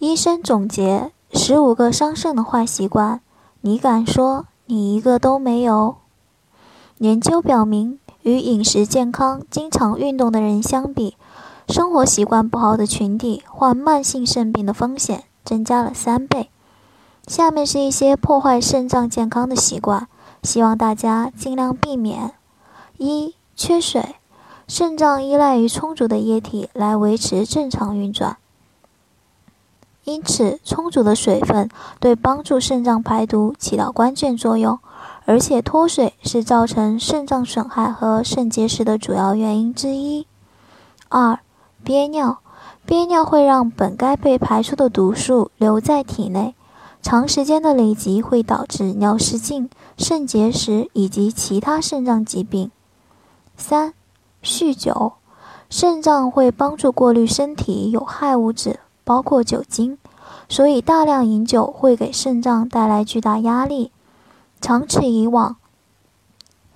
[0.00, 3.20] 医生总结十五个伤肾的坏习惯，
[3.60, 5.96] 你敢说你一个都没有？
[6.96, 11.18] 研究表明，与饮食健康、经常运动的人相比，
[11.68, 16.48] 生活习惯不好的群体患慢性肾病的风险增加了三倍。
[17.26, 20.08] 下面是一些破坏肾脏健康的习惯，
[20.42, 22.32] 希望大家尽量避免：
[22.96, 24.16] 一、缺水，
[24.66, 28.38] 肾脏依赖于充足的液体来维持正常运转。
[30.04, 31.68] 因此，充足的水分
[32.00, 34.78] 对帮助肾脏排毒起到关键作用，
[35.26, 40.26] 而且脱水是造成肾脏损害和肾结石的主要原因之一。
[41.08, 41.38] 二、
[41.84, 42.38] 憋尿，
[42.86, 46.54] 憋尿会让本该被排出的毒素留在体内，
[47.02, 52.70] 长时间的累积会导致尿失禁、肾结石以及其他肾脏疾病。
[53.56, 53.92] 三、
[54.42, 55.12] 酗酒，
[55.68, 58.80] 肾脏会帮助过滤身体有害物质。
[59.10, 59.98] 包括酒精，
[60.48, 63.90] 所以大量饮酒会给肾脏带来巨大压力。
[64.60, 65.56] 长此以往，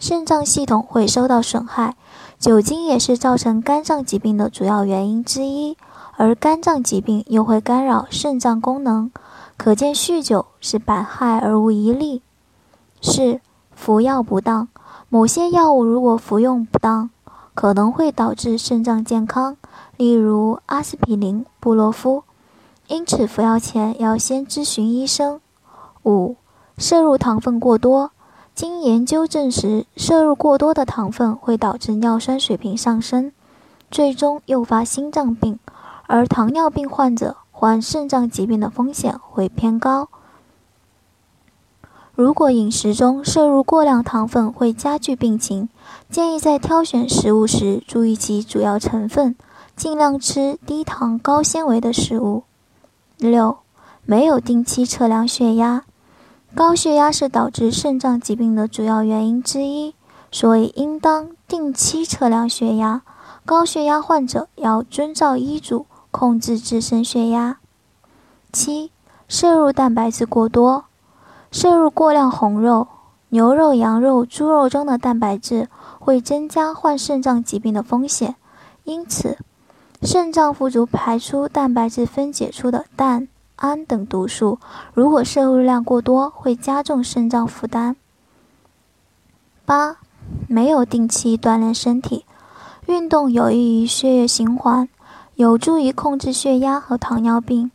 [0.00, 1.94] 肾脏系统会受到损害。
[2.40, 5.76] 酒精也是造成肝脏疾病的主要原因之一，
[6.16, 9.12] 而肝脏疾病又会干扰肾脏功能。
[9.56, 12.20] 可见酗酒是百害而无一利。
[13.00, 13.40] 四、
[13.76, 14.66] 服药不当，
[15.08, 17.10] 某些药物如果服用不当，
[17.54, 19.56] 可能会导致肾脏健康。
[19.96, 22.24] 例如阿司匹林、布洛夫，
[22.88, 25.40] 因此服药前要先咨询医生。
[26.04, 26.36] 五、
[26.76, 28.10] 摄入糖分过多，
[28.54, 33.32] 经研究证实，摄入过多的糖分会导致尿酸水平上升，
[33.90, 35.58] 最终诱发心脏病，
[36.06, 40.08] 而糖尿病患者患肾脏疾病的风险会偏高。
[42.14, 45.68] 如果饮食中摄入过量糖分会加剧病情，
[46.08, 49.34] 建议在挑选食物时注意其主要成分。
[49.76, 52.44] 尽量吃低糖高纤维的食物。
[53.18, 53.58] 六，
[54.04, 55.82] 没有定期测量血压，
[56.54, 59.96] 高血压是导致肾脏疾病的主要原因之一，
[60.30, 63.02] 所以应当定期测量血压。
[63.44, 67.58] 高血压患者要遵照医嘱控制自身血压。
[68.52, 68.92] 七，
[69.26, 70.84] 摄入蛋白质过多，
[71.54, 72.88] 摄入过量红肉、
[73.28, 75.68] 牛肉、羊肉、猪肉中的蛋白质
[76.00, 78.34] 会增加患肾脏疾病的风险，
[78.82, 79.38] 因此。
[80.02, 84.58] 肾脏富足排出蛋白质分解出的氮、氨等毒素，
[84.94, 87.94] 如果摄入量过多，会加重肾脏负担。
[89.64, 89.98] 八、
[90.48, 92.26] 没有定期锻炼身体，
[92.86, 94.88] 运动有益于血液循环，
[95.36, 97.70] 有助于控制血压和糖尿病。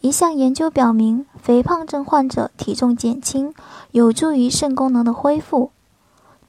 [0.00, 3.54] 一项研究表明，肥胖症患者体重减轻，
[3.90, 5.70] 有助于肾功能的恢复。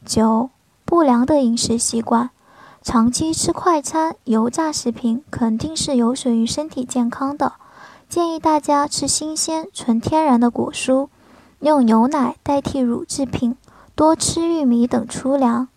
[0.06, 0.50] 九、
[0.86, 2.30] 不良的饮食习惯。
[2.84, 7.54] 长期吃快餐、油炸食品肯定是有损于身体健康的。
[8.08, 11.10] 建议大家吃新鲜、纯天然的果蔬，
[11.60, 13.58] 用牛奶代替乳制品，
[13.96, 15.68] 多吃玉米等粗粮。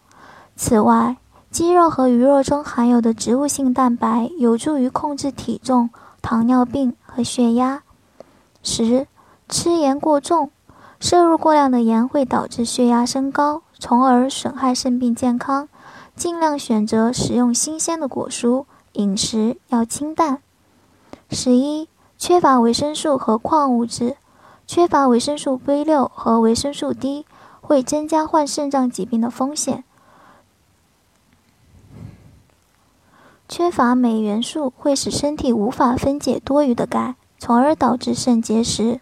[0.54, 1.16] 此外，
[1.50, 5.91] 鸡肉和鱼肉中含有的植物性蛋白有助于控制体重、
[6.22, 7.82] 糖尿病和血压。
[8.62, 9.06] 十、
[9.48, 10.50] 吃盐过重，
[10.98, 15.69] 摄入过量的盐会导致血压升高，从而损害肾病健康。
[16.16, 20.42] 尽量选择食用新鲜的果蔬，饮食要清淡。
[21.31, 21.88] 十一，
[22.19, 24.16] 缺乏维生素和矿物质，
[24.66, 27.25] 缺乏维生素 B 六和维生素 D
[27.62, 29.84] 会增加患肾脏疾病的风险。
[33.50, 39.00] 缺乏镁元素会使身体无法分解多余的钙，从而导致肾结石。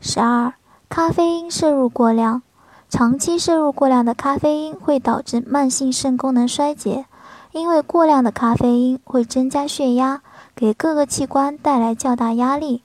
[0.00, 0.54] 十二，
[0.88, 2.40] 咖啡因摄入过量。
[2.88, 7.04] 长期摄入过量的咖啡因会导致慢性肾功能衰竭，
[7.52, 10.22] 因为过量的咖啡因会增加血压，
[10.56, 12.82] 给各个器官带来较大压力，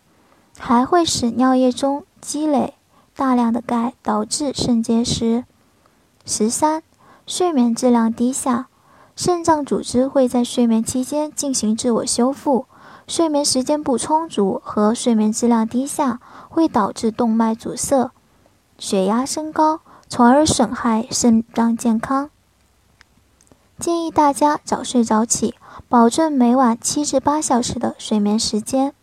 [0.59, 2.73] 还会使尿液中积累
[3.15, 5.45] 大量的钙，导致肾结石。
[6.25, 6.83] 十三，
[7.25, 8.67] 睡眠质量低下，
[9.15, 12.65] 肾脏组织会在睡眠期间进行自我修复，
[13.07, 16.19] 睡眠时间不充足和睡眠质量低下
[16.49, 18.11] 会导致动脉阻塞，
[18.77, 19.81] 血压升高。
[20.09, 22.29] 从而损害肾脏健康。
[23.79, 25.55] 建议大家早睡早起，
[25.89, 28.93] 保证每晚七至八小时的睡眠时间。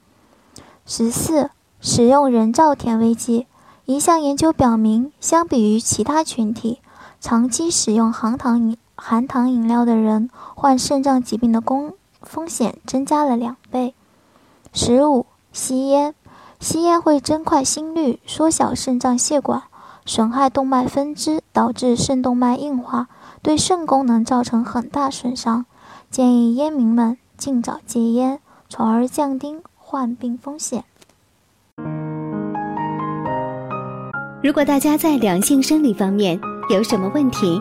[0.87, 3.49] 十四，使用人造甜味剂。
[3.87, 6.81] 一项研究表明，相比于其他群体，
[7.21, 13.94] 长期使用含糖饮含糖饮料的人患肾脏疾病的风风险增加了两倍。
[14.75, 16.14] 十五，吸烟，
[16.61, 19.62] 吸烟会增快心率，缩小肾脏血管，
[20.05, 23.08] 损害动脉分支，导致肾动脉硬化，
[23.41, 25.64] 对肾功能造成很大损伤。
[26.11, 28.38] 建议烟民们尽早戒烟，
[28.69, 30.85] 从而降低患病风险。
[34.43, 37.61] 如果大家在两性生理方面有什么问题，